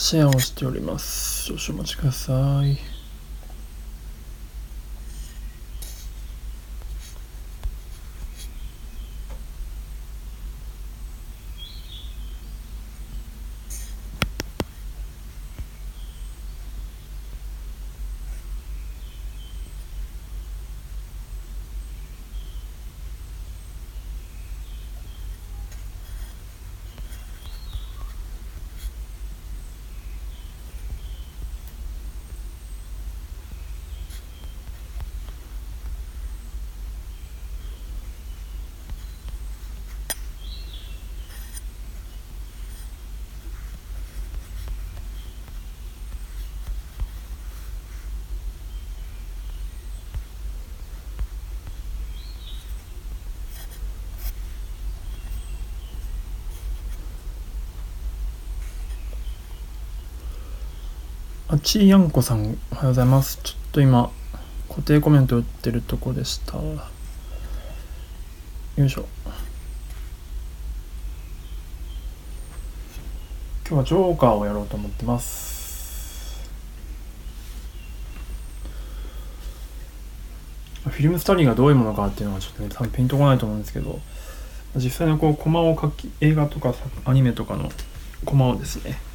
[0.00, 1.44] シェアをしております。
[1.44, 2.32] 少々お待ちくださ
[2.64, 2.89] い。
[61.52, 63.40] あちやんこさんおはようございます。
[63.42, 64.12] ちょっと今
[64.68, 66.58] 固定コメント打ってるとこでした。
[66.58, 66.80] よ
[68.76, 69.04] いしょ。
[73.68, 76.48] 今日はジョーカーをやろうと思ってます。
[80.84, 83.98] フィルムスタディがどういうものかっていうのはちょっとね多分ピンとこないと思うんですけど
[84.76, 87.72] 実際のこうコマを描き映画とかアニメとかの
[88.24, 89.09] コマをですね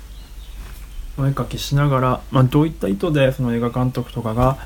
[1.17, 4.57] お絵かきしながら、まあ、どういった意図でその映画監督とかが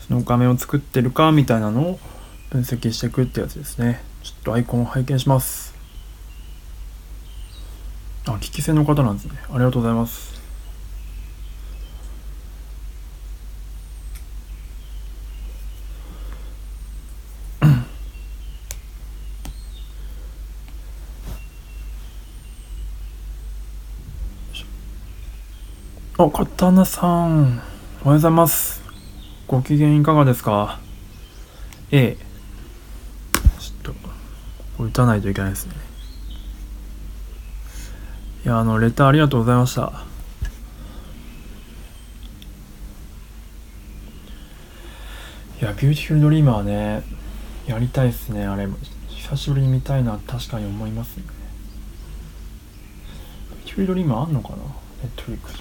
[0.00, 2.00] その画面を作ってるかみたいなのを
[2.50, 4.02] 分析していくってやつですね。
[4.22, 5.74] ちょっとアイコンを拝見します。
[8.26, 9.34] あ聞き戦の方なんですね。
[9.48, 10.41] ありがとうございます。
[26.24, 27.30] あ、刀さん。
[27.32, 27.60] おはよ
[28.04, 28.80] うございます。
[29.48, 30.78] ご機嫌いかがですか？
[31.90, 32.24] ええ。
[33.58, 33.92] ちょっと、
[34.76, 35.74] これ打たないといけないですね。
[38.44, 40.04] いや、あの、レターありがとうございました。
[45.60, 47.02] いや、ビューティフルドリーマーね、
[47.66, 48.68] やりたいっすね、あれ。
[49.08, 51.24] 久しぶりに見たいな、確かに思いますね。
[51.26, 54.56] ビューティフルドリーマーあんのかな？
[54.56, 55.60] Netflix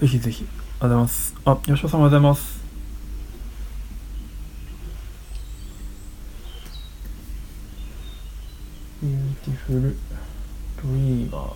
[0.00, 0.44] ぜひぜひ。
[0.44, 1.34] ありがとうございます。
[1.44, 2.60] あ、吉尾さんおはようございます。
[9.02, 9.96] ビューティフル
[10.82, 11.52] ドリーマー。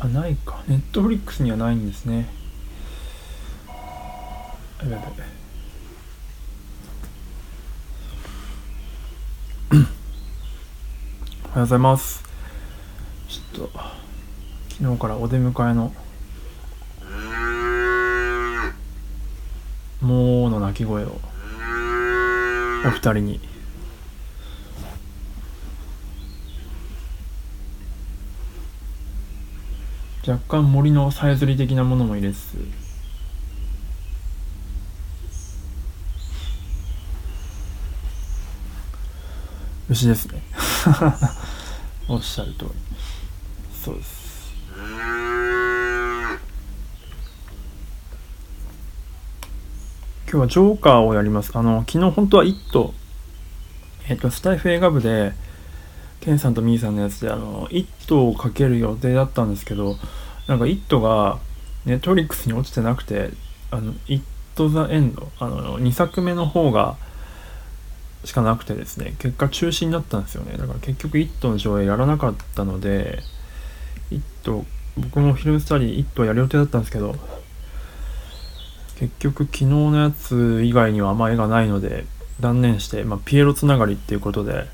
[0.00, 0.64] あ、ないか。
[0.66, 2.28] Netflix にはないんですね。
[3.68, 5.35] あやべやべ。
[11.56, 12.22] おはようございます。
[13.30, 13.80] ちょっと、
[14.74, 15.90] 昨日からお出迎えの、
[20.02, 21.18] もうの鳴き声を、
[22.84, 23.40] お二人に、
[30.28, 32.58] 若干森のさえずり的なものも入れつつ、
[39.88, 40.42] 牛ですね。
[42.08, 42.70] おっしゃる通り。
[43.84, 44.16] そうです。
[50.28, 51.52] 今日はジョーカーをやります。
[51.54, 52.94] あの、昨日本当は「イット!」
[54.08, 55.32] えっと、スタイフ映画部で、
[56.20, 59.96] ケンさんとミーさんのやつで、あの、イットをかける予定だったんですけど、
[60.46, 61.38] なんか、イットが、
[61.84, 63.30] ネットリックスに落ちてなくて、
[63.70, 64.20] あの、イッ
[64.54, 66.96] ト・ザ・エンド、あの、2作目の方が、
[68.24, 73.22] しかなくてですね結果中止になったんですよねだから結局「イット!」の上映やらなかったので
[74.10, 74.64] 「イット!」
[74.98, 77.14] 僕もフィルスタディ「イット!」やる予定だったんですけど
[78.98, 82.06] 結局昨日のやつ以外にはあんま絵がないので
[82.40, 84.66] 断念して、まあ、ピエロつながりっていうことで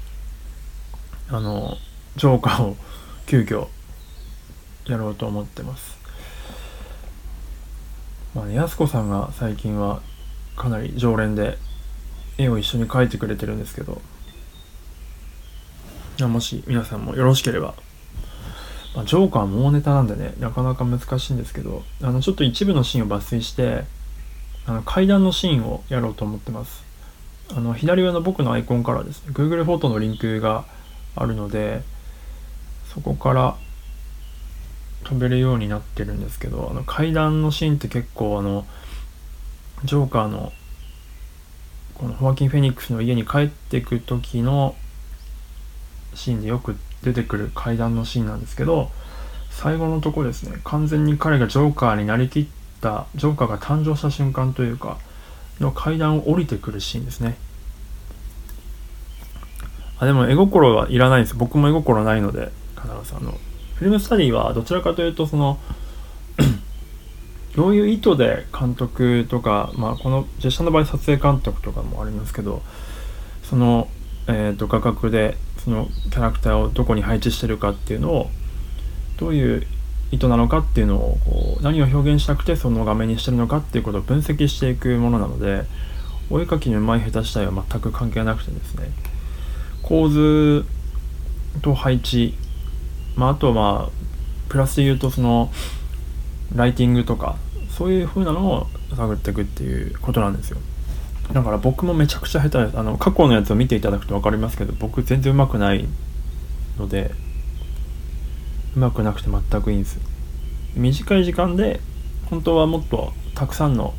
[1.29, 1.77] あの
[2.17, 2.77] ジョーカーを
[3.27, 3.67] 急遽
[4.87, 5.97] やろうと思ってます
[8.35, 10.03] まあねやす子さんが最近は
[10.57, 11.59] かなり常連で
[12.39, 14.01] 絵を一緒に描いてくれてるんですけど。
[16.29, 17.75] もし皆さんもよろしければ、
[18.95, 23.85] まあ、ジョーカーも大ネタなんでねなかなか難しいんですけどあのちょっと一部のシーンを抜粋して
[24.67, 26.85] あの階段のシーンをやろうと思ってます。
[27.55, 30.65] あの左上の僕のアイコンからですね Google フォトのリンクが
[31.17, 31.83] あるので
[32.95, 33.57] そこから
[35.05, 38.65] 飛べるようになってるんですけどあの階段のシーンって結構あの
[39.85, 40.53] ジョーカーの
[42.03, 44.75] このホワキン・フェニックスの家に帰ってく時の
[46.15, 48.91] シーンでよく出てくる階段のシーンなんですけど
[49.51, 50.59] 最後のとこですね。
[50.65, 52.47] 完全に彼がジョーカーになりきっ
[52.81, 54.99] たジョーカーが誕生した瞬間というか
[55.61, 57.37] の階段を降りてくるシーンですね。
[60.01, 61.37] あでも絵心はいらないんです。
[61.37, 63.31] 僕も絵心ないので必ずあの
[63.77, 65.61] フィルムスタディはどちらかというとその
[67.57, 72.63] どういう意図で監督とか、まあ、この実写の場合撮影監督とかもありますけど
[73.43, 73.89] その、
[74.27, 78.31] えーと、画角でそのキャラクターをどこに配置してるかっていうのを
[79.19, 79.67] どういう
[80.11, 85.65] 意図なのかっていうのをこう何を表現したくてその画面にしてるのかっていうことを分析していくものなので
[86.31, 88.89] お絵描きの上手い下手自体は全く関係なくてですね
[89.83, 90.65] 構図
[91.61, 92.35] と配置、
[93.17, 93.91] まあ、あとはまあ
[94.49, 95.51] プラスで言うとその
[96.55, 97.37] ライティングとか
[97.71, 100.59] そういう風なのを探っていくっていうことなんですよ。
[101.33, 102.79] だから僕もめちゃくちゃ下手です。
[102.79, 105.87] あの過去のやつを見ていただくと分かりますけど僕全然うまくない
[106.79, 107.13] ので
[108.77, 109.99] うまくなくて全くいいんです。
[110.75, 111.81] 短い時間で
[112.29, 113.95] 本当はもっとたくさんの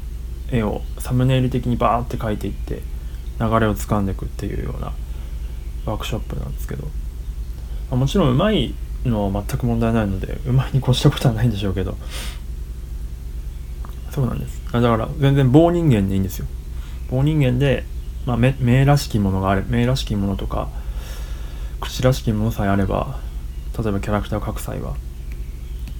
[0.51, 2.81] 絵をサムネイル的にバーって描いていって
[3.39, 4.93] 流れをつかんでいくっていうような
[5.85, 6.87] ワークショップなんですけど、
[7.95, 8.75] もちろんうまい
[9.05, 11.97] のは全く問題ないのでうまいに越したことはないんでしょうけど。
[14.13, 14.61] そうなんです。
[14.71, 16.45] だから全然棒人間でいいんですよ。
[17.09, 17.83] 棒人間で、
[18.27, 20.69] まあ、目目らしきものがある目らしきものとか
[21.81, 23.19] 口らしきものさえあれば
[23.77, 24.95] 例えばキャラクターを描く際は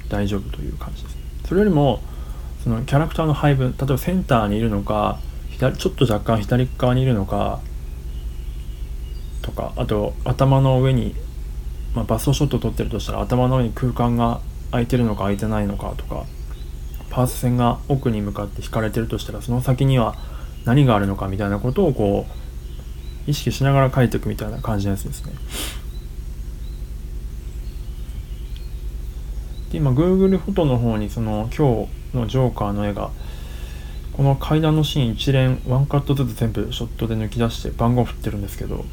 [0.10, 1.18] 大丈夫という感じです。
[1.48, 2.02] それよりも
[2.64, 5.20] そのキャラクターの配分例えばセンターにいるのか
[5.50, 7.62] 左ちょっと若干左側にいるのか
[9.42, 11.16] とかあと頭の上に、
[11.96, 14.40] まあ、バストショットを撮ってるとしたら頭の上に空間が
[14.72, 16.26] 空いてるのか空いてないのかとか
[17.14, 20.16] パース線が奥に向かって引かれてるとしたらその先には
[20.66, 25.34] 何があるのかみたいなことをこう意識しながら描いていくみたいな感じのやつですね。
[29.72, 33.12] で今 Google フォトの方にその今日のジョーカーの絵が
[34.14, 38.86] この階段のシーン一連ワンカットずつ全部ショットで抜き出して番号振ってるんですけど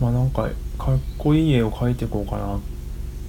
[0.00, 0.48] まあなんか
[0.78, 2.60] かっこいい絵を描いていこうかな。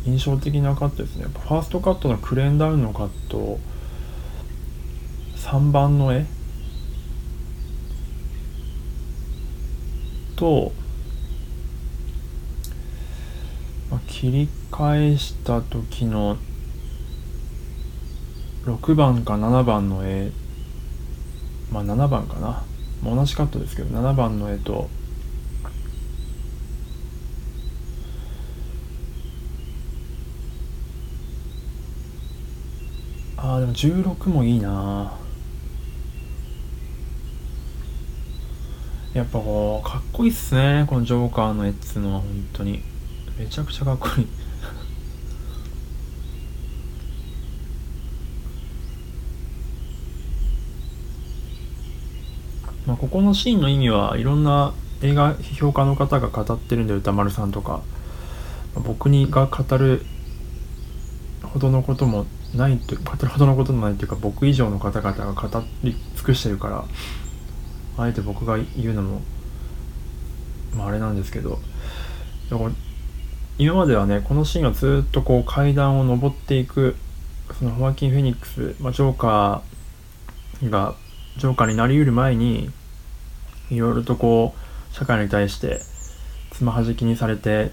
[0.05, 1.25] 印象的なカットですね。
[1.25, 3.59] ファーストカットのクレーンダウンのカット。
[5.35, 6.25] 3番の絵。
[10.35, 10.71] と、
[13.91, 16.37] まあ、切り返した時の
[18.65, 20.31] 6番か7番の絵。
[21.71, 22.63] まあ7番かな。
[23.03, 24.89] 同じカットですけど7番の絵と
[33.55, 35.17] あでも16もいいな。
[39.13, 42.83] やっぱこうかっこいいっすねこのジョーカーの絵っつうのは本当に。
[43.37, 44.27] めちゃくちゃかっこいい。
[52.85, 57.81] まあここのシーンの意味はいろんな映画批評家の方が語ってるんで歌丸さんとか。
[58.75, 60.05] 僕にが語る
[61.41, 66.85] ほどのこともないと語るほどのこともないというか僕以上の方々が語り尽くしてるから
[67.97, 69.21] あえて僕が言うのも、
[70.75, 71.59] まあ、あれなんですけど
[73.57, 76.95] 今まではねこのシーンはずっとこう階段を上っていく
[77.57, 80.95] そのホワキン・フェニックス、まあ、ジョーカーが
[81.37, 82.69] ジョーカーになりうる前に
[83.69, 85.81] いろいろとこう社会に対して
[86.51, 87.71] つまはじきにされて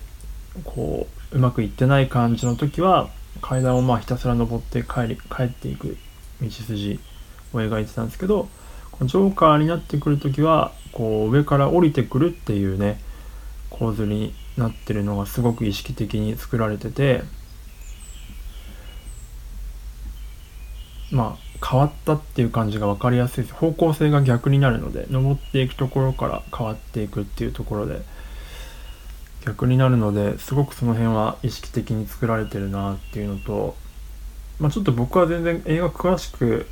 [0.65, 3.09] こううまくいってない感じの時は
[3.49, 5.97] 階段をまあひたすら登って帰り帰っていく
[6.43, 6.99] 道筋
[7.53, 8.49] を描いてたんですけど
[9.03, 12.99] ジョーカーになってくる時はこう上から降りてくるっていうね
[13.71, 17.23] 構図になってるのがすごく意識的に作られてて
[21.13, 23.55] まあ変わったっていう感じが分かりやすいです。
[23.55, 28.03] 方向性が逆になるので登っていくところから変わっていくっていうところで
[29.47, 33.77] 逆になるのですごくその辺は意識的に作られてるなっていうのと
[34.59, 36.67] まあちょっと僕は全然映画詳しく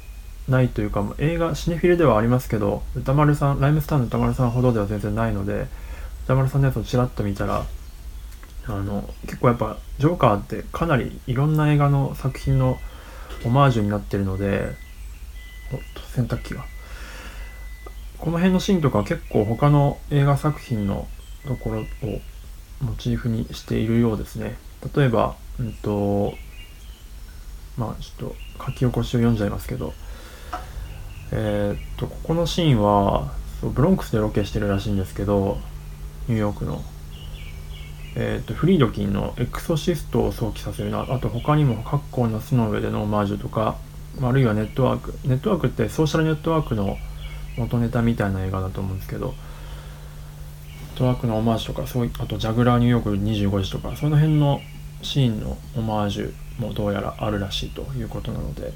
[0.49, 5.67] ないというか映画シネフィルではありますけど歌丸さんライムスターの歌丸さんほどでは全然ないので
[6.25, 7.65] 歌丸さんのやつをちらっと見たら
[8.67, 12.79] あの結構やっぱジョーカーってかなりいろんな映画の作品の
[13.45, 14.75] オマージュになってるので
[15.73, 16.65] おっと洗濯機が。
[18.19, 21.07] この辺のシーンとか結構他の映画作品の
[21.47, 21.85] ところを
[22.81, 24.57] モチーフにしているようですね。
[24.95, 26.35] 例えばうんと
[27.77, 29.95] まあちょっと書き起こしを読んじゃいますけど
[31.33, 35.59] えー、っとここのシーンはそうブロンクスでロケしてるらしいんですけど
[36.29, 36.83] ニューヨークの。
[38.17, 43.75] えーと、フリードキンのエクソシストを想起させるなあと他にも「格好の巣の上でのオマージュ」とか
[44.23, 45.19] あるいはネットワーク。
[45.25, 46.97] ネットワークってソーシャルネットワークの
[47.57, 49.35] 元ネタみたいな映画だと思うんですけど
[50.95, 54.61] トワークのオマージュとかそういあとジャグラーニューヨーク25時とかその辺の
[55.03, 58.73] シーンのオマージュもどうやらあるらしいということなので、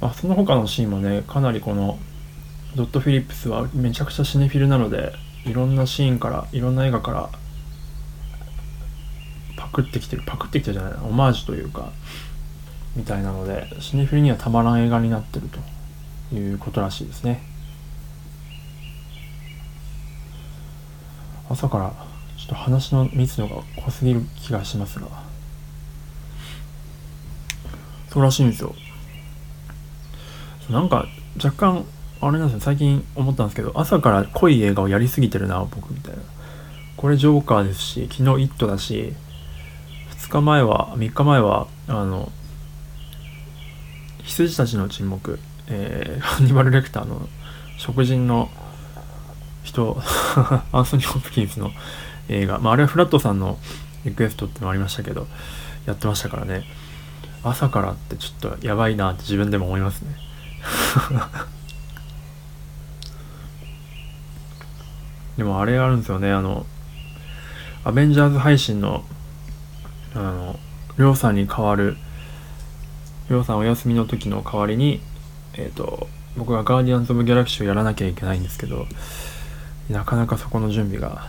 [0.00, 1.98] まあ、その他のシーンもねかなりこの
[2.76, 5.12] ドット・フィリップスはめちゃくちゃシネフィルなので
[5.44, 7.30] いろんなシーンからいろんな映画から
[9.56, 11.90] パクってきてるパクってきてるじゃないオマージュというか
[12.96, 15.48] みたいなのでシネフィルにはたまらん映画になってる
[16.30, 17.49] ということらしいですね。
[21.50, 21.92] 朝から
[22.38, 25.08] ちょっと話の密度が濃すぎる気がしますが。
[28.08, 28.74] そうらしいんですよ。
[30.70, 31.84] なんか若干
[32.20, 32.60] あれなんですよ。
[32.60, 36.22] 最近思ったんですけど朝から濃い映画をやりすぎてるな僕みたいな。
[36.96, 39.14] これジョーカーですし昨日「イット!」だし
[40.18, 42.30] 2日前は3日前はあの
[44.22, 45.38] 羊たちの沈黙、
[45.68, 47.28] えー、ハニバル・レクターの
[47.78, 48.50] 食人の
[49.62, 50.00] 人
[50.72, 51.70] アンソニー・ホプキンスの
[52.28, 53.58] 映画、まあ、あれはフラットさんの
[54.04, 55.26] リクエストってのもありましたけど
[55.86, 56.64] やってましたからね。
[57.42, 60.14] 朝からってちょっとやばいなって自分でも思いますね。
[65.38, 66.30] でもあれあるんですよね。
[66.30, 66.66] あの
[67.82, 69.04] アベンジャーズ配信の
[70.14, 70.58] あの、
[70.98, 71.96] りょうさんに代わる、
[73.28, 75.00] りょうさんお休みの時の代わりに、
[75.54, 78.86] えっ、ー、と、僕がガーディアンズ・オブ・ギャラクシーをやらなきゃいけないんですけど、
[79.90, 81.28] なかなかそこの準備が、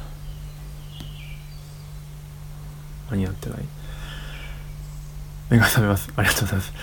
[3.10, 3.60] 間に合ってない。
[5.50, 6.12] 目が覚めます。
[6.16, 6.74] ありがとうございます。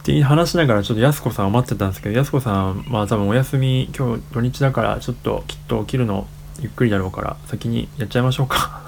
[0.00, 6.26] って話しながらちょっとやすこさんを待ってたんですけど、やすこさん、まあ多分お休み、今日土日だからちょっときっと起きるの
[6.60, 8.80] ゆっくりだろうから先にやっちゃいましょうか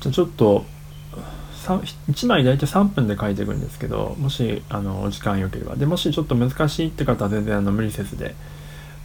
[0.00, 0.64] じゃあちょっと
[1.80, 5.76] 1枚大体3分で書いていくんですけどもしあのお時間よければ。
[5.76, 8.34] でもしちょっと難しいって方は全然あの無理せずで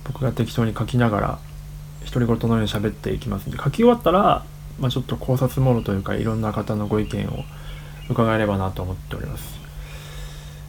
[0.06, 1.40] 僕が適当に書きながら
[2.12, 4.46] 独り言のように喋っていきますんで書き終わったら、
[4.80, 7.44] まあ、ちょっと考察モードというかいろんな方のご意見を
[8.10, 9.58] 伺えればなと思っております。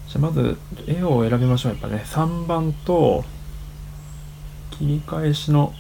[0.08, 2.02] じゃあまず絵を選びましょうやっぱね。
[2.06, 3.24] 3番と
[4.70, 5.72] 切り返しの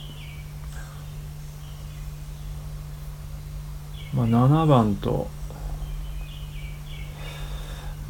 [4.14, 5.28] まあ、7番と、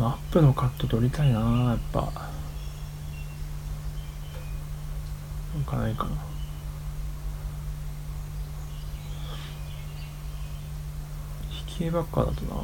[0.01, 2.01] アップのカット取りたいなやっぱ。
[5.55, 6.11] なんかないかな。
[11.51, 12.63] 引き絵ばっかだとな。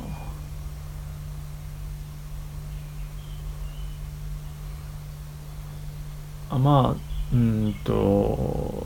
[6.51, 8.85] あまあうんと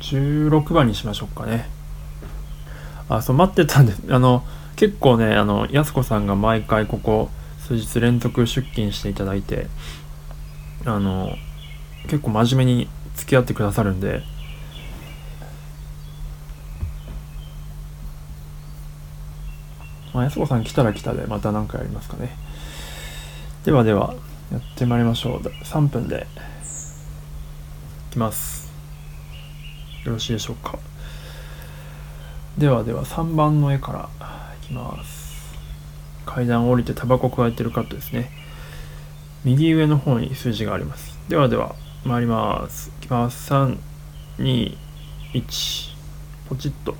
[0.00, 1.68] 16番にしましょうかね。
[3.08, 3.92] あ、そう、待ってたんで。
[4.10, 4.44] あの、
[4.76, 9.68] 結構ね、あの、やすこさんが毎回ここ数日連続出勤していただいて、
[10.84, 11.36] あの、
[12.04, 14.22] 結構真面目に付き合ってくださるんで、
[20.12, 22.36] まあ、やすこさん来たら来たで、また何かやりますかね。
[23.64, 24.14] ではでは、
[24.52, 25.40] やってまいりましょう。
[25.40, 26.26] 3分で、
[28.10, 28.70] いきます。
[30.04, 30.78] よろしいでしょうか。
[32.58, 34.08] ではでは3番の絵から
[34.66, 35.54] きます。
[36.26, 38.30] 階段を降りてタバコ加えてるカットですね。
[39.44, 41.18] 右上の方に数字があります。
[41.28, 42.90] ではでは参ります。
[43.02, 43.52] いきます。
[43.52, 44.76] 321
[46.48, 46.96] ポチッと。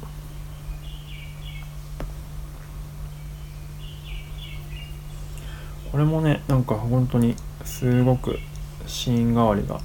[5.90, 8.38] これもねなんか本当にすごく
[8.87, 9.80] シーン代わりが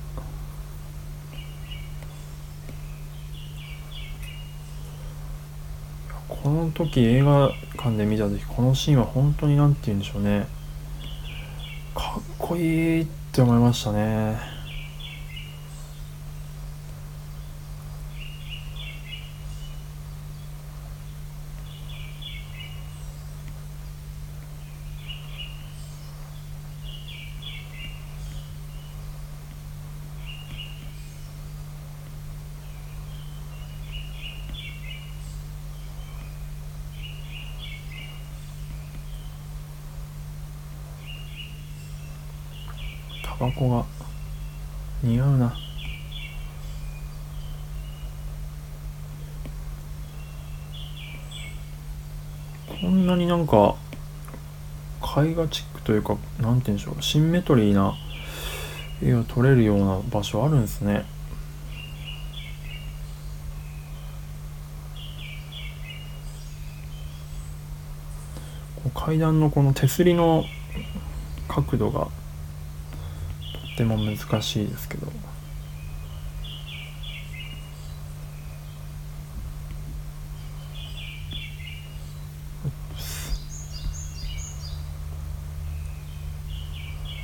[6.42, 10.48] この時映画館で見た時このシーンは本当に何て言うんでしょうね。
[11.94, 14.59] かっこいいって思いましたね。
[43.60, 43.86] タバコが
[45.04, 45.54] 似合うな。
[52.82, 53.76] こんなになんか
[55.02, 57.94] 絵画チックというかなんて言うんでしょうシンメトリーな
[59.04, 61.06] 絵を撮れるような場所あるんですね。
[68.96, 70.46] 階段のこの手すりの
[71.48, 72.08] 角度が
[73.80, 75.08] ても難しいですけど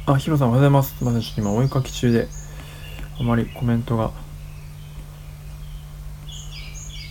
[0.08, 0.96] あ、ヒロさんおはようございます。
[0.98, 2.28] すみません、ちょっと今お絵かき中で、
[3.20, 4.12] あまりコメントが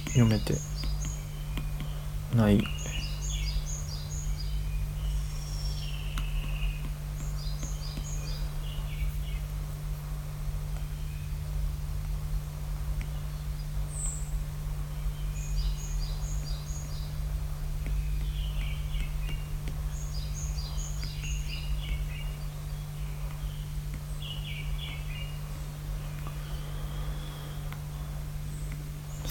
[0.07, 0.55] 読めて
[2.35, 2.65] ない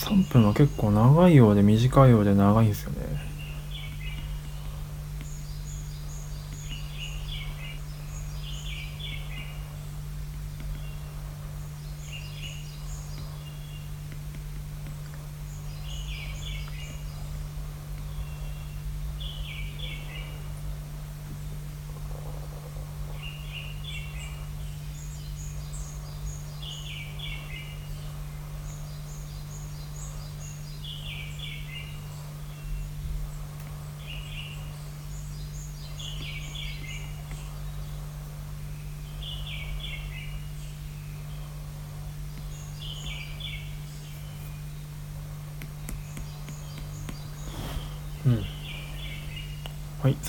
[0.06, 3.33] 3分は結構長いようで短いようで長いんですよね。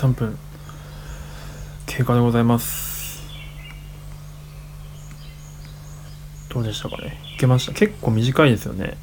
[0.05, 0.37] 3分。
[1.87, 3.23] 経過でございます。
[6.49, 7.19] どうでしたかね。
[7.33, 7.73] いけました。
[7.73, 8.97] 結構短いですよね。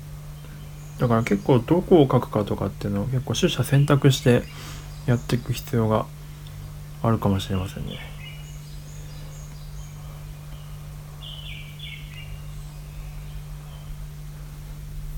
[1.01, 4.45] だから結構どこを書くかとかっていうのを結構取捨選択して
[5.07, 6.07] やっていく必要が
[7.03, 7.99] あるかもしれませんね。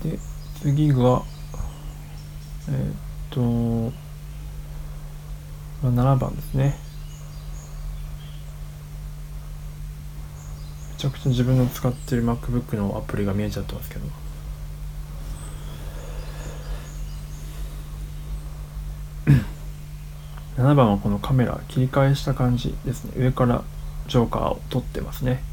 [0.03, 0.17] で
[0.61, 1.21] 次が
[2.69, 4.04] えーと
[5.83, 6.77] 7番ですね。
[10.91, 14.05] めちゃくちゃ自分の使ってる MacBook のアプリが見えちゃってますけど。
[20.63, 23.13] 7番はこのカメラ切り返した感じですね。
[23.17, 23.63] 上から
[24.07, 25.43] ジョーカーを撮ってますね。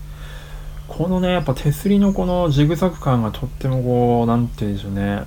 [0.88, 5.24] このねやっぱ手すりのこのジグザグ感がとってもこうなんて言うんでしょうね。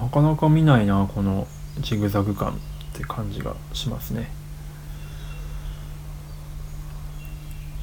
[0.00, 1.46] なかなか見ないなこの
[1.80, 2.54] ジグザグ感っ
[2.92, 4.30] て感じがしますね。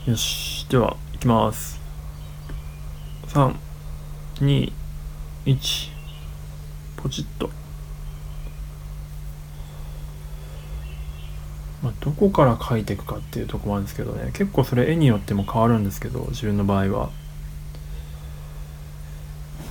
[0.06, 1.80] よしでは行きます。
[3.28, 4.72] 321
[6.98, 7.50] ポチッと。
[11.84, 14.32] まあ、どこから描いていくかっていうとこもあるんですけどね。
[14.34, 17.10] 結構それ絵によっても変わるんですけど自分の場合は。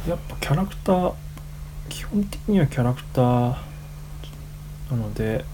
[0.08, 1.14] やっぱキャラクター
[1.88, 3.67] 基本的にはキャラクター
[4.90, 5.44] なので、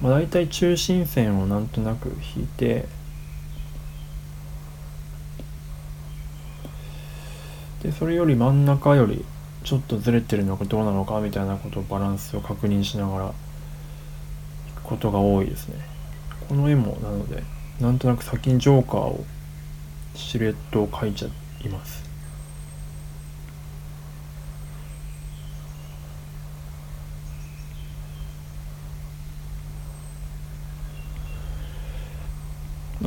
[0.00, 2.86] まあ、大体中心線をなんとなく引いて
[7.82, 9.24] でそれより真ん中より
[9.64, 13.32] ちょっとずれてるのかどうなのかみたいなことをバランスを確認しながらい
[14.74, 15.76] くことが多いですね。
[16.48, 17.42] この絵もなので
[17.80, 19.24] なんとなく先にジョーカーを
[20.14, 21.28] シルエットを描いちゃ
[21.64, 22.07] います。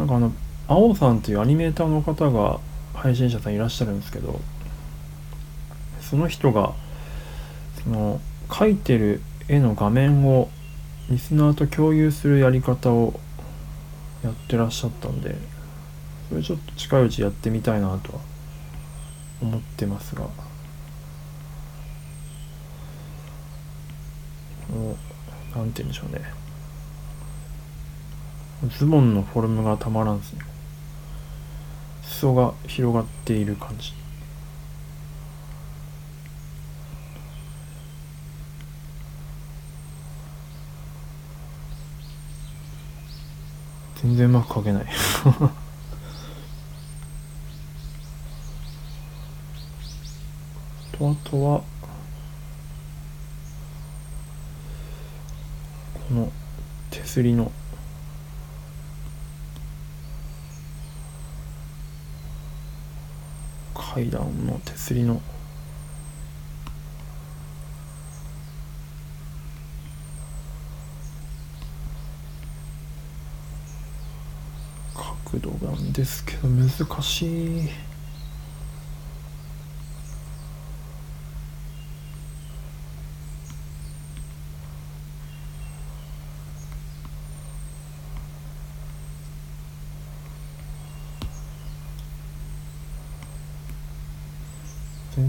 [0.02, 0.32] なんかあの
[0.68, 2.60] 青さんっていうアニメーターの方が
[2.96, 4.40] 配信者さんいらっしゃるんですけど
[6.00, 6.74] その人が
[7.84, 10.50] その描いてる絵の画面を
[11.12, 13.20] リスナーと共有するやり方を
[14.24, 15.36] やってらっしゃったんで
[16.30, 18.20] それちょっと近いうちやってみたいなとは
[19.40, 20.22] 思ってますが。
[20.22, 20.32] も
[25.54, 26.41] うなんて言うんでしょうね。
[28.70, 30.42] ズボンのフォルムがたまらんすね。
[32.04, 33.94] 裾が広がっている感じ。
[43.96, 44.86] 全然うまく書けない。
[50.92, 51.64] とあとは
[55.94, 56.32] この
[56.92, 57.52] 手すりの
[63.74, 65.22] 階段の手すりの
[74.94, 76.70] 角度なんですけど難
[77.02, 77.91] しい。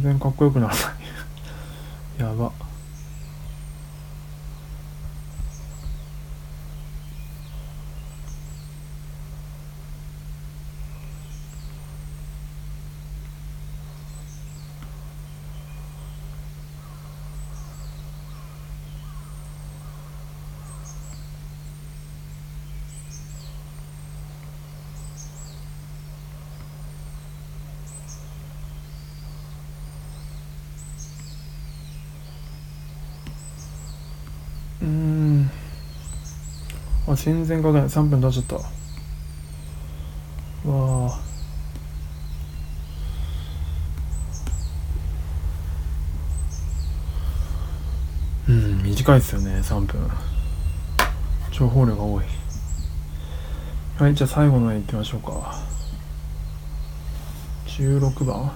[0.03, 0.85] 全然かっこよくならない
[2.19, 2.53] やば
[34.83, 35.51] うーん
[37.07, 37.83] あ全然かない。
[37.85, 38.57] 3分経っちゃった。
[38.57, 38.63] わ
[41.09, 41.21] あ。
[48.49, 50.11] うん短いですよね3分。
[51.53, 52.25] 情報量が多い。
[54.01, 55.63] はいじゃあ最後の絵いきましょうか。
[57.67, 58.51] 16番。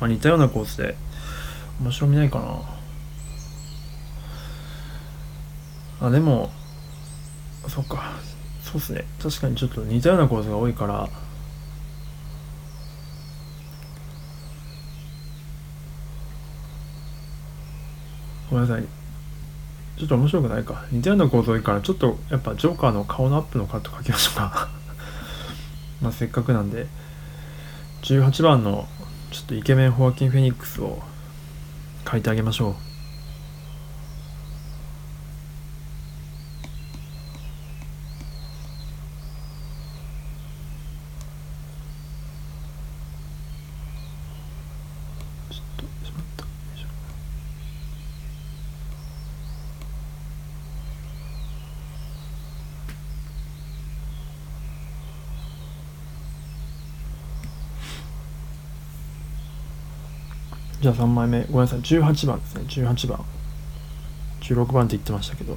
[0.00, 0.96] あ似たようなコースで。
[1.82, 2.73] 面白みないかな。
[6.06, 6.50] あでも
[7.68, 8.12] そっか。
[8.62, 9.04] そうっすね。
[9.22, 11.08] 確かにちょっと似たようなコースが多いから。
[18.50, 18.84] ごめんなさい。
[19.96, 20.84] ちょっと面白くないか。
[20.90, 24.68] 似たような構造多いからちょっとやっぱジョーカーの顔のアップのカット書きましょうか。
[26.02, 26.86] まあせっかくなんで。
[28.02, 28.86] 18番の
[29.30, 31.02] ちょっとイケメンホアキン・フェニックスを
[32.10, 32.74] 書いてあげましょう
[45.50, 46.88] ちょっとしまったよいしょ
[60.84, 61.40] じゃあ3枚目。
[61.44, 61.78] ごめんなさい。
[61.78, 62.64] 18番ですね。
[62.68, 63.24] 18番。
[64.42, 65.56] 16番って言ってましたけど。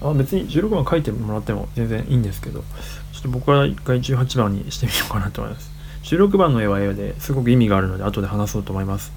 [0.00, 2.60] あ別に16番書いてもらっても全然いいんですけど。
[2.60, 5.72] ちょっと僕は一回18番にしてみようかなと思います。
[6.04, 9.12] 16番の絵は絵ですごく意味があるので後で話そうと思います。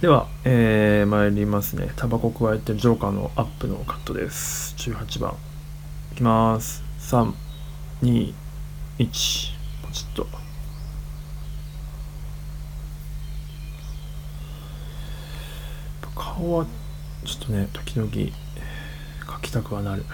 [0.00, 1.90] では、えー、参りますね。
[1.96, 4.76] タバコ加えてジョーカーのアップのカットです。
[4.78, 5.34] 18番。
[6.12, 6.84] いきます。
[7.00, 8.32] 321
[9.82, 10.47] ポチッと。
[16.38, 16.66] 顔は
[17.24, 18.30] ちょっとね時々描
[19.42, 20.04] きたくはなる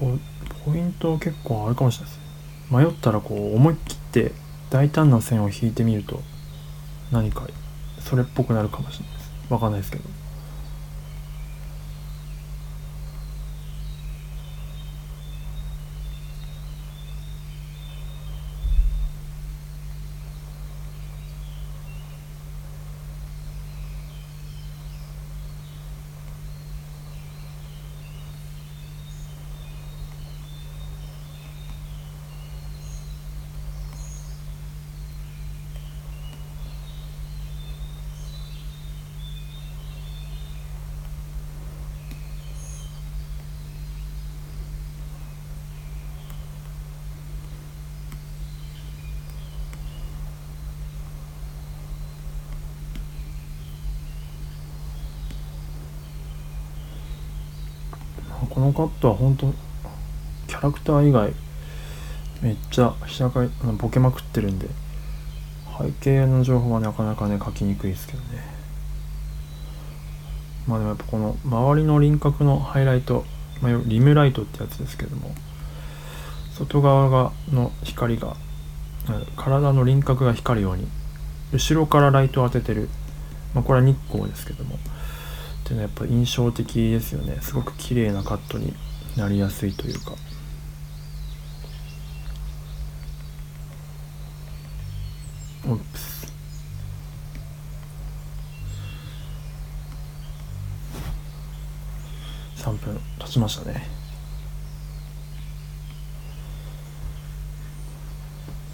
[0.00, 2.30] こうポイント結構あるかもしれないです
[2.70, 4.32] 迷ったらこう思い切って
[4.70, 6.20] 大胆な線を引いてみると
[7.10, 7.48] 何か
[8.00, 9.30] それっぽくなるかもしれないです。
[9.48, 10.04] 分かんないですけど。
[58.50, 59.52] このカットは本当
[60.48, 61.32] キャラクター以外
[62.42, 63.46] めっちゃ下が
[63.78, 64.68] ボケまくってるんで
[65.78, 68.60] 背景の情報はなかなかね書きにくいですけどね。
[70.66, 73.24] まあでもやっぱこの周りの輪郭のハイライト、
[73.62, 75.34] まあ、リムライトってやつですけども
[76.52, 78.36] 外側がの光が
[79.36, 80.86] 体の輪郭が光るように
[81.52, 82.88] 後ろからライトを当ててる、
[83.54, 84.78] まあ、これは日光ですけども
[85.70, 87.38] ていうのはやっぱ印象的ですよね。
[87.40, 88.74] すごく綺麗なカットに
[89.16, 90.12] なりやすいというか。
[95.68, 96.32] オプス。
[102.56, 103.86] 3分経ちましたね。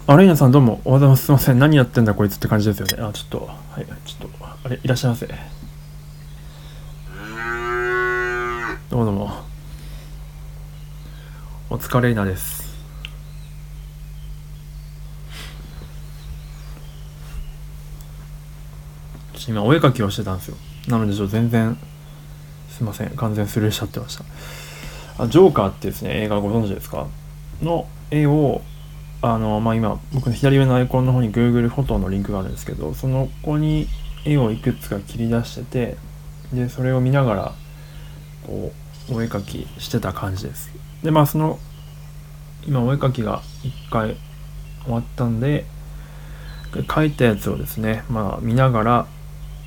[0.07, 0.81] あレイナさんどうも。
[0.83, 1.25] おはようございます。
[1.25, 1.59] すいません。
[1.59, 3.03] 何やってんだこいつって感じですよね。
[3.03, 3.45] あちょっと。
[3.45, 4.45] はいちょっと。
[4.63, 5.56] あれいらっしゃいませ。
[8.89, 9.29] どうもどうも。
[11.69, 12.63] お疲れいなです。
[19.49, 20.55] 今お絵描きをしてたんですよ。
[20.87, 21.77] なのでちょっと全然
[22.69, 23.09] すいません。
[23.09, 24.23] 完全スルーしちゃってました。
[25.21, 27.07] あジョーカーってですね映画ご存知ですか？
[27.61, 28.61] の絵を
[29.21, 33.89] あのまあ今僕の左上のアイコンの方に Google フォトのリンクがあるんですけどその子に
[34.23, 35.97] 絵をいくつか切り出してて
[36.53, 37.53] でそれを見ながら
[38.47, 38.71] お
[39.21, 40.71] 絵描きしてた感じです。
[41.03, 41.59] でまあその
[42.67, 44.17] 今お絵描きが1回
[44.83, 45.65] 終わったんで
[46.71, 49.07] 描いたやつをですねまあ見ながら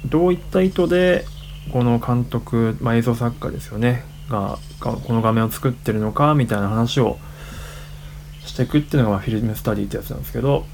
[0.06, 1.24] どういった意図で
[1.72, 7.18] この監督、まあ、映像作家ですよねがこの画面を作ってるのかみたいな話を
[8.46, 10.64] していくっていうのがフィルムスタディってやつなんですけど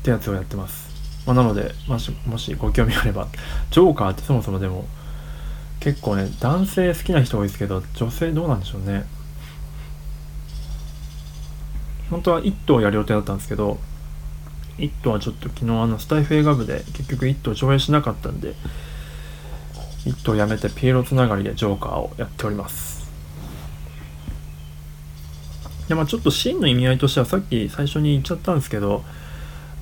[0.00, 0.91] ってやつをやってます、
[1.26, 3.28] まあ、なのでもしもしご興味あれば
[3.70, 4.86] ジョーカーってそもそもでも
[5.80, 9.04] 結構ね男性好きな人多いですけど女性どうなんでしょうね
[12.10, 13.78] 本当は1頭やる予定だったんですけど
[14.78, 18.54] 「イット!」はちょっと昨日あのスタイフ映画部で結局「イット!」上映しなかったんで
[20.04, 23.10] 「イット!」をやめてピエロつながりでジョーカーをやっております
[25.88, 29.04] でまあちょっとシーンの意味合いとしてはさっき最初に言っちゃったんですけど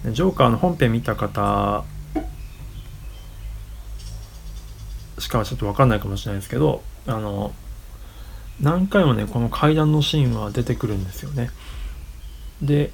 [0.07, 1.85] ジョーカーの本編見た方
[5.19, 7.53] しかはちょっと分かんないかもしれないですけどあの
[8.61, 11.51] 何回もねこの階段のシーンは出てくるんですよね。
[12.63, 12.91] で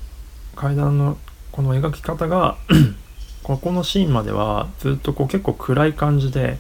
[0.55, 1.19] 階段の
[1.53, 2.57] この描き方が
[3.43, 6.59] ここのシーンまではずっとこう結構暗い感じで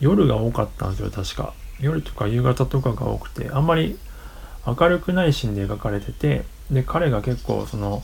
[0.00, 1.54] 夜が多かったんですよ確か。
[1.80, 3.98] 夜とか夕方とかが多くてあんまり
[4.66, 8.02] 明るくないシーンで描かれててで彼が結構その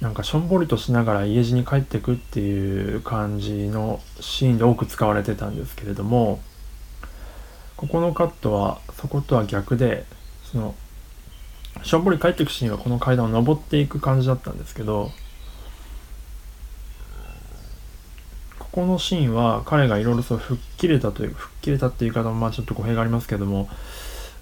[0.00, 6.40] なんかしょんぼりとしながら家路に帰ってくっていう感じのシーンで多く使われてたんですけれども
[7.76, 10.04] ここのカットはそことは逆で
[10.44, 10.74] その
[11.82, 15.10] しょんぼり帰ってくシーンはこの階段を登っていく感じだったんですけど
[18.58, 23.68] ここのシーンは彼がいろいろそう吹っ切れたという吹っ切れたっていう言い方もまあちょっと語弊がありますけども、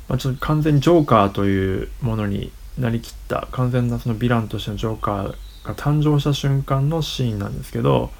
[0.09, 5.35] まあ、ちょっと完全にジョーカーというものになりきった完全なそのヴィランとしてのジョーカー
[5.65, 8.11] が誕生した瞬間のシーンなんですけど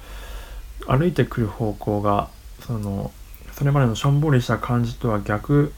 [0.87, 2.29] 歩いてくる方向が
[2.65, 3.11] その
[3.53, 5.71] それまでのしょんぼりした感じとは逆、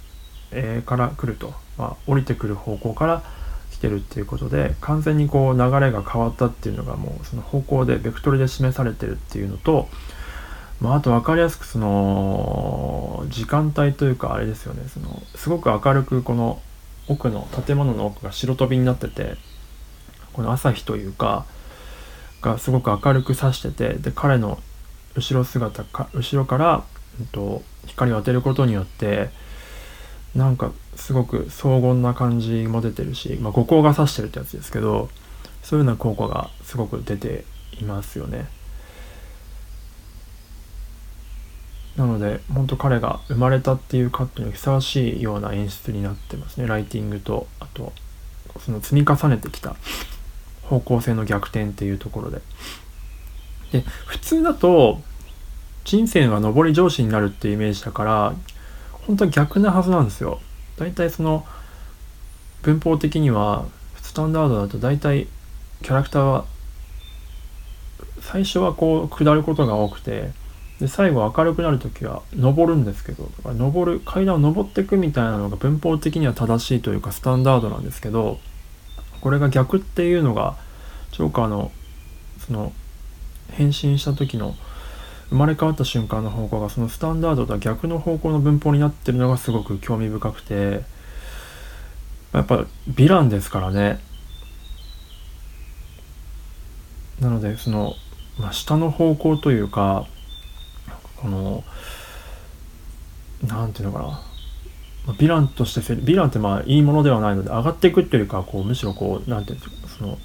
[0.51, 1.53] え、から来ると。
[1.77, 3.23] まあ、降りてくる方向から
[3.71, 9.87] 来てるっていうことで完全にこう流れが変わったっていうのがもうその方向でベクトルで示されてるっていうのと、
[10.81, 14.83] まあ、あと分かりやすくその時間帯というかあれですよね。
[14.89, 16.61] そのすごく明るくこの
[17.07, 19.35] 奥の建物の奥が白飛びになってて
[20.33, 21.45] この朝日というか
[22.41, 24.59] がすごく明るく差しててで彼の
[25.15, 26.83] 後ろ姿か後ろから、
[27.19, 29.29] えっと、光を当てることによって
[30.35, 35.09] なんかすごく荘厳な感じも出てるし、まあ、五光が指してるってやつですけど
[35.63, 37.45] そういうような効果がすごく出て
[37.79, 38.47] いますよね。
[41.97, 47.91] なので本当彼が生まれたっていうカットにふさわしいような演出になってますねライティングとあと
[48.59, 49.75] その積み重ねてきた
[50.63, 52.41] 方向性の逆転っていうところで。
[53.71, 55.01] で普通だと
[55.83, 58.33] 人生が上り上司になるっていうイメージだから
[58.91, 60.39] 本当は逆なはずなんですよ。
[60.77, 61.45] 大体その
[62.61, 63.65] 文法的には
[64.01, 65.27] スタンダードだと大体
[65.81, 66.45] キャラクターは
[68.21, 70.31] 最初はこう下ることが多くて
[70.79, 78.39] で最後明るくなる時は登るんですけど登る階段を登っていくみたいなのが文法的には正しいというかスタンダードなんですけど
[79.21, 80.55] これが逆っていうのが
[81.11, 81.71] ジョーカーの
[82.45, 82.73] その
[83.51, 84.55] 変身した時の
[85.29, 90.83] 生まれ変わった瞬間の方向がそのスタンダードとは逆の方向の文法になってるのがすごく興味深くて
[92.33, 93.99] やっぱヴィランですからね。
[97.19, 97.95] なのでその、
[98.39, 100.05] まあ、下の方向というか
[101.17, 101.63] この
[103.45, 104.21] 何て言うのかな。
[105.13, 110.17] ヴィランとしてヴィランってまあいいものではないので上がっていくっていうかこうむしろこう何て言うんですかその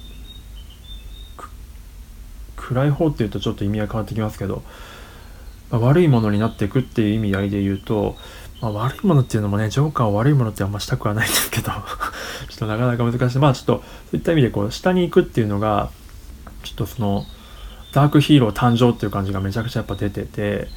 [2.57, 4.61] 暗い方っていうとちょっと意味合い変わってきますけど、
[5.69, 8.15] まあ、悪いものになっていくっていう意味合いで言うと、
[8.61, 11.79] まあ、悪いものっていうのもねジョーカーを悪いものってあんましたくはないんですけど ちょ
[12.55, 13.37] っとなかなか難しい。
[13.39, 15.89] まあちょっとそういった意味でこう下に行くっていうのが
[16.63, 17.25] ちょっとその
[17.93, 20.67] ダークヒーロー誕生っていう感じがめちゃくちゃやっぱ出てて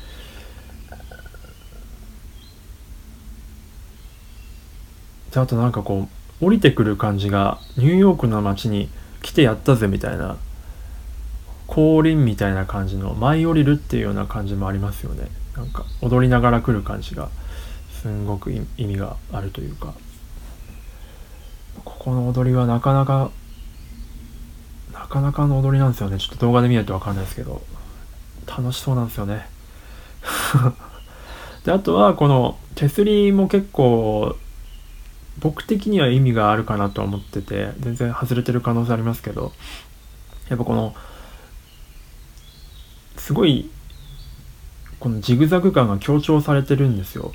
[5.36, 6.08] であとなんかこ
[6.40, 8.88] う降りてくる感じがニューヨークの街に
[9.20, 10.38] 来てやったぜみたいな
[11.66, 15.28] 降臨みたいな感じの舞い降りるっていうような感じもありますよね。
[15.54, 17.28] なんか踊りながら来る感じが
[18.00, 19.92] すんごく意味があるというか。
[21.84, 23.30] ここの踊りはなかなか
[24.94, 26.16] なかなかの踊りなんですよね。
[26.16, 27.60] ちょっと動画で見ないと分かんないですけど。
[28.46, 29.46] 楽しそうなんですよね。
[31.66, 34.36] であとはこの手すりも結構
[35.38, 39.52] 僕的には意味があるかなと思ってて全然外れてる可能性ありますけど
[40.48, 40.94] やっぱこの
[43.16, 43.70] すごい
[44.98, 47.32] このジグザグ感が強調されてるんですよ。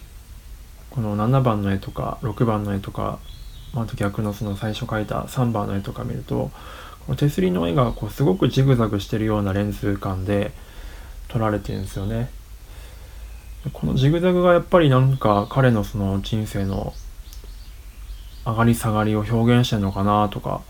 [0.90, 3.20] この7番の絵とか6番の絵とか
[3.74, 6.52] あと逆のその最初描いた3番の絵とか見ると
[7.06, 10.52] この手すりの絵がこうすごくジグザグしてるようなレンズ感で
[11.30, 12.30] 撮られてるんですよね。
[13.74, 16.94] このジグザグがやっぱりなんか彼のその人生の
[18.46, 20.62] 上がり下がりを表現してるのかなとか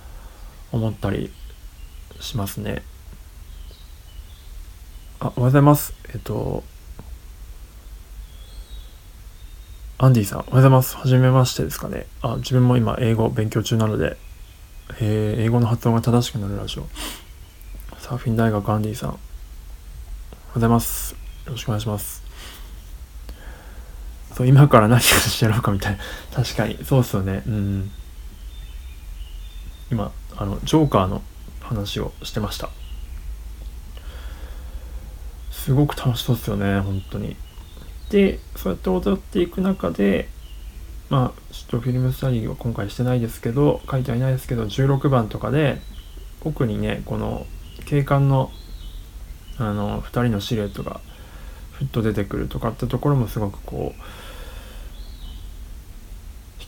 [0.71, 1.31] 思ったり
[2.19, 2.83] しますね。
[5.19, 5.93] あ、おはようございます。
[6.13, 6.63] えっと、
[9.97, 10.97] アンディさん、おはようございます。
[10.97, 12.07] はじめましてですかね。
[12.21, 14.17] あ、自分も今英語勉強中なので、
[14.99, 16.87] えー、英語の発音が正しくなるラジオ。
[17.99, 19.21] サーフィン大学アンディさん、おはよ
[20.51, 21.13] うございます。
[21.45, 22.20] よろしくお願いします。
[24.33, 25.99] そう今から何をしてやろうかみたいな。
[26.33, 26.77] 確かに。
[26.83, 27.43] そうっすよね。
[27.45, 27.91] うん。
[29.91, 31.21] 今あのジョーカーの
[31.59, 32.69] 話をしてました。
[35.51, 37.35] すごく楽しそうっすよね本当に。
[38.09, 40.27] でそうやって踊っていく中で
[41.09, 45.79] まあちょっとフィルムスタディは今回してないですけど書いてはいないですけど16番とかで
[46.43, 47.45] 奥にねこの
[47.85, 48.49] 警官の
[49.59, 50.99] あの2人のシルエットが
[51.73, 54.01] ふっと出てくるとかってところもすごくこう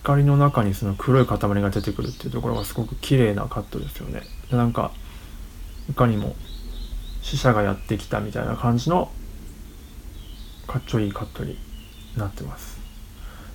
[0.03, 4.21] 光の中にその黒い塊が出てくるっていうところがすごく綺麗なカットですよね。
[4.51, 4.91] でなんか
[5.89, 6.35] いかにも
[7.21, 9.09] 死者がやってきたみたいな感じの
[10.67, 11.57] かっちょいいカットに
[12.17, 12.77] なってます。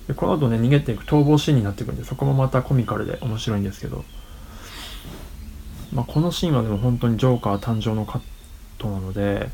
[0.08, 4.06] でこの後ね逃げていく逃亡シーンになっていくんでそこもまたコミカルで面白いんですけど、
[5.92, 8.22] まあ、このシーンはでも本当にジョーカー誕生のカッ
[8.78, 9.50] トなので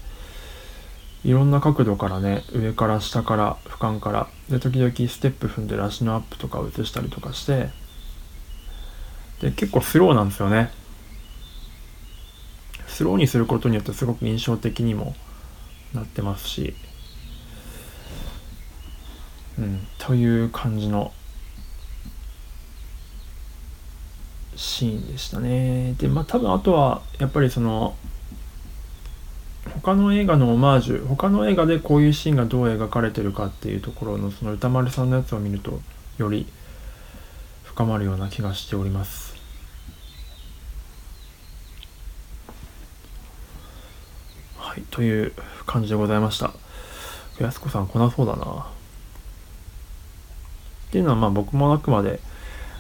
[1.24, 4.28] いろんな角度からね上から下から俯瞰から。
[4.50, 7.70] で時々ステップ踏んで足のアップとかを映したりとかして。
[9.40, 10.70] で結構スローなんですよね。
[12.86, 15.16] スローにすることによってすごく印象的にも
[15.94, 16.74] なってますし。
[19.58, 21.12] うんという感じの
[24.56, 25.94] シーンでしたね。
[25.94, 27.96] でまあ多分あとはやっぱりその
[29.82, 35.80] 他の映画のオマージュ他の映画でこういうシーンがどう描かれてるかっていうところのその歌丸さんのやつを見ると
[36.18, 36.46] より
[37.64, 39.34] 深まるような気がしております。
[44.56, 45.32] はいという
[45.66, 46.52] 感じでございました。
[47.40, 48.44] 安子さん来なそうだな。
[50.88, 52.20] っていうのはまあ僕もあくまで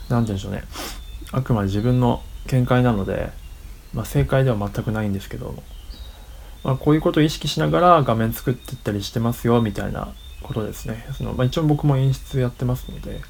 [0.08, 0.62] 何て言うんでしょうね。
[1.32, 3.30] あくまで自分の見解なので、
[3.92, 5.62] まあ、正解では全くないんですけど。
[6.64, 11.06] まあ、こういうことを意識しながら画面作っていったりしてますよみたいなことですね。
[11.16, 13.20] そのまあ、一応僕も演出やってますので。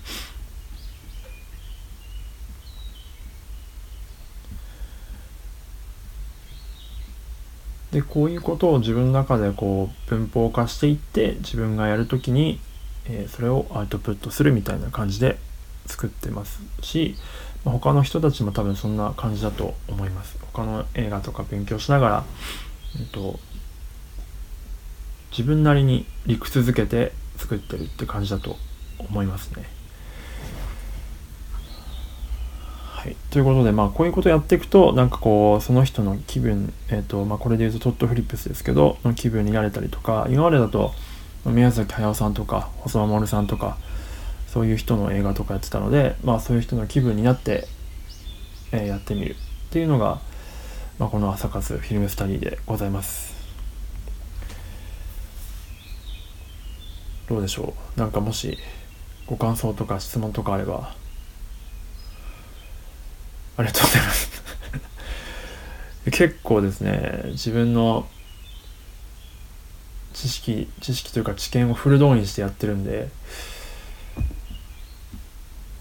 [7.95, 12.59] でこういうことを自分の中でこう文法化していって自分がやるときに、
[13.07, 15.39] えー、それをアウトプットするみたいな感じで
[15.87, 17.14] 作ってますし、
[17.64, 22.24] まあ、他の人たちも多分そんな感じだと思います他の映画とか勉強しながら
[22.99, 23.38] えっと、
[25.30, 28.57] 自分なりに理屈づけて作ってるって感じだと
[28.99, 29.64] 思いますね。
[33.05, 40.92] はい、ということで、まあ、こういうことやっていくと、なんかこう、その人の気分、えっ、ー、と、まあ、これで言うとトットフリップスですけど、の気分になれたりとか、今までだと、
[41.45, 43.76] 宮崎駿さんとか、細間守さんとか、
[44.47, 47.66] そういう人の映画とかやってたので、まあ、そういう人の気分になって、
[48.72, 49.36] えー、やってみるっ
[49.70, 50.20] ていうのが、
[50.99, 53.34] まあ、この朝活フィルムスタディでございます。
[57.28, 58.01] どうでしょう？
[58.01, 58.59] なんかもし
[59.26, 60.95] ご感想とか質問とかあれば。
[63.57, 64.30] ありがとうございます。
[66.12, 68.07] 結構ですね自分の
[70.12, 73.09] 知識知識というか知見をフル動員してやってるんで。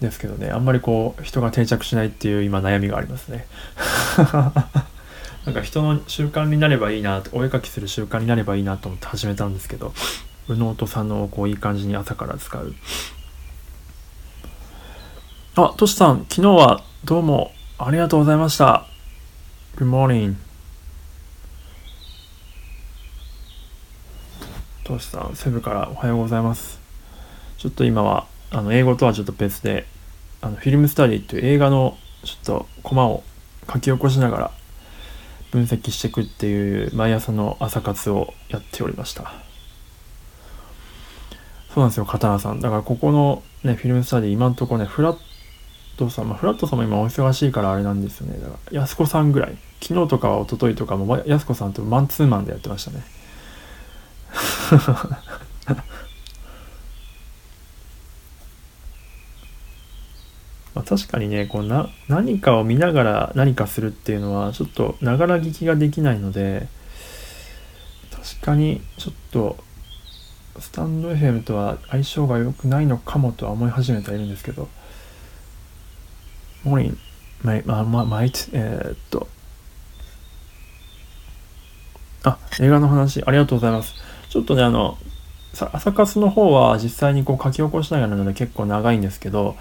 [0.00, 3.46] ですけどねあんまりこう人が定着しないっていう今悩みがありますね。
[5.44, 9.92] なんか人の習慣になればいいなお絵描きする習慣になればいいなと思って始めたんですけど
[10.48, 12.74] 右脳と左脳をこういい感じに朝から使う。
[15.56, 18.86] あトシさん昨日はどうもありがとうございました。
[19.76, 20.34] Good morning
[24.84, 26.80] トシさんセブからおはようございます。
[27.58, 29.86] ちょっと今はあの英語とはちょっと別で
[30.40, 33.22] あのフィルムスタディという映画のちょっとコマを
[33.72, 34.50] 書き起こしながら
[35.54, 39.32] 分析していくっていう毎朝の朝活をやっておりました。
[41.72, 42.58] そうなんですよ刀さん。
[42.58, 45.18] だからここのねフィルムスタディ今んとこねフラッ
[45.96, 48.36] トさん、まあ、フラットさんも今お忙しいからあれなんですよね。
[48.40, 49.56] だから安子さんぐらい。
[49.80, 53.04] 昨日とか一昨日とかも安子さんとマンツーマンでやってましたね。
[60.74, 66.66] まあ、確かにねこうな何かを見ながら何かするっていうのはちょっとながら聞きができないので
[68.10, 69.56] 確かにちょっと
[70.58, 74.68] スタンド FM とは相性が良くないのかもとは思い始めてはいるんですけど
[76.64, 76.98] モリン
[77.42, 79.28] マイマママイえー、っと
[82.24, 83.94] あ映画の話ありがとうございます。
[84.30, 84.96] ちょっとねあの
[85.52, 89.56] 朝活の方は実際にこう書き起こしながらなので結構長いんですけど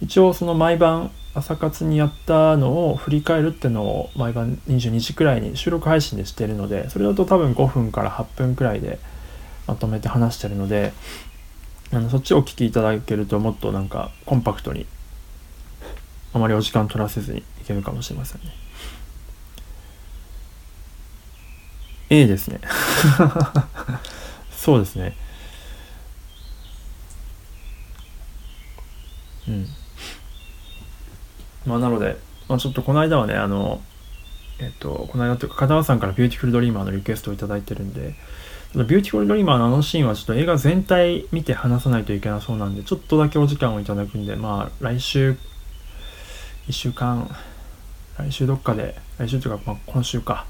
[0.00, 8.98] 一応その毎晩朝活にやったのを振り返るってのを毎晩22時くらいに収録配信でしてるのでそれだと多分5分から8分くらいで
[9.66, 10.92] まとめて話してるので
[11.92, 14.86] あのそっちをお聞きいただけるともっとなんかコンパクトに
[16.32, 18.52] あまりお時間取らせずにいけるかもしれませんね。
[22.10, 22.60] A ですね。
[24.50, 25.16] そうですね。
[29.48, 29.68] うん。
[31.66, 32.16] まあ、なので、
[32.48, 33.80] まあ、ちょっとこの間はね、あの、
[34.58, 38.14] えっと、この間というか、片輪さんからビューティフルドリーマーのリクエストを頂いてるんで、
[38.74, 45.36] ビューティフルドリーマーのあのシーンはちょっと映画全体見て話さないといけなそうなんで、ちょっとだけお時間をいただくんで、まあ、来週、
[46.68, 47.30] 1週間、
[48.18, 50.46] 来週どっかで、来週というか、まあ、今週か、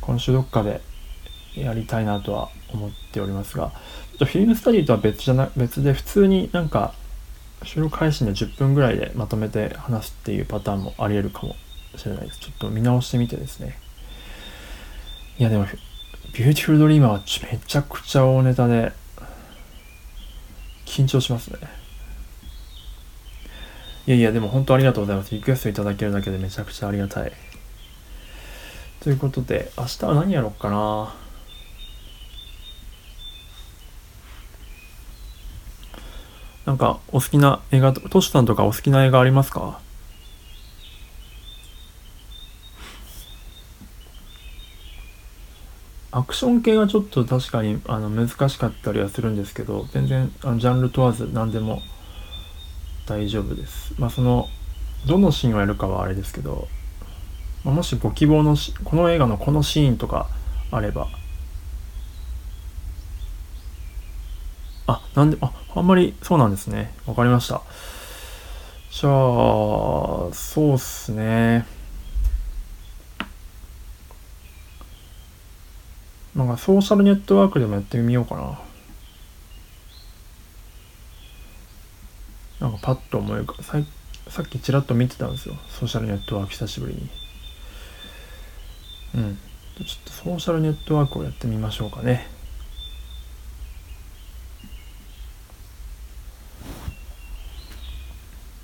[0.00, 0.80] 今週どっかで
[1.54, 6.92] やりたいなとは思っておりますが、ちょっとフィルムスタディとは別じゃな、別で普通になんか、
[7.64, 11.56] 収録配信で10分ぐらいでまとめて話すっていうパターンもありえるかも
[11.96, 12.40] しれないです。
[12.40, 13.78] ちょっと見直してみてですね。
[15.38, 15.66] いやでも、
[16.32, 18.92] ビューティフルドリーマーはめちゃくちゃ大ネタで、
[20.84, 21.58] 緊張しますね。
[24.06, 25.34] いやいや、でも本当ありがとうございます。
[25.34, 27.32] リクエストいただけるだけでめちゃくちゃありがたい。
[29.00, 31.23] ということで、明日は何やろうかな。
[36.66, 39.80] なんかお好きな映画、トシさんとかお好きな映画ありますか？
[46.10, 51.82] アクション系はちょっと確かにあの難しかったりはするんですけど、全然あのジャンル問わず何でも
[53.06, 53.92] 大丈夫です。
[53.98, 54.48] まあその、
[55.06, 56.68] どのシーンをやるかはあれですけど、
[57.64, 60.28] まあ、もしご希望のこの映画のこのシーンとか
[60.70, 61.08] あれば、
[64.86, 66.92] あ、なんで、あ、あんまりそうなんですね。
[67.06, 67.62] わかりました。
[68.90, 69.12] じゃあ、
[70.32, 71.66] そうっすね。
[76.34, 78.58] なんかソーシャルネットワークでもやってみようかな。
[82.60, 83.78] なんかパッと思い浮かさ
[84.28, 85.54] さっきちらっと見てたんですよ。
[85.68, 87.08] ソーシャルネットワーク久しぶりに。
[89.16, 89.38] うん。
[89.76, 92.26] ちょっとソーシャルネットワークをやってみましょうかね。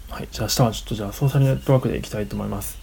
[0.08, 2.78] はい、じゃあ明日はちょっとじゃあソーシャルネットワークでいきたいと思います。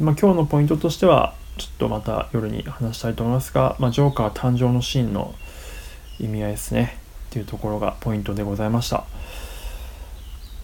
[0.00, 5.34] まあ、今日のポイントとしては、ちょっとまた夜に話したいと思いますが、まあ、ジョーカー誕生のシーンの
[6.18, 6.98] 意味合いですね。
[7.30, 9.04] っていうところがポイントでございました。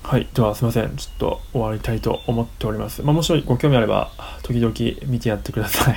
[0.03, 0.28] はい。
[0.35, 0.97] では、すいません。
[0.97, 3.03] ちょっと終わりたいと思っております。
[3.03, 4.11] まあ、もしご興味あれば、
[4.43, 4.74] 時々
[5.11, 5.97] 見てやってください。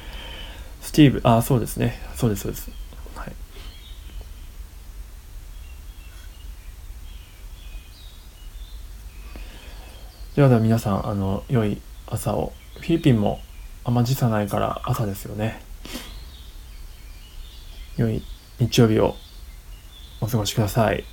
[0.80, 2.00] スティーブ、あ、そうですね。
[2.14, 2.70] そうです、そうです。
[10.36, 12.52] ではでは皆さん、あの、良い朝を。
[12.74, 13.40] フィリピンも
[13.84, 15.62] あんま時差ないから朝ですよね。
[17.96, 18.22] 良い
[18.58, 19.14] 日曜日を
[20.20, 21.04] お過ごしください。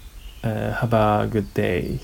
[0.41, 2.01] Uh, have a good day.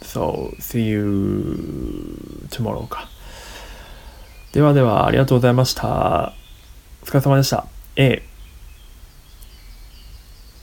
[0.00, 2.16] So, see you
[2.48, 3.10] tomorrow か。
[4.52, 6.32] ではでは、ありがとうございました。
[7.02, 7.66] お疲れ様でした。
[7.96, 8.22] A。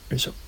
[0.09, 0.44] よいしょ。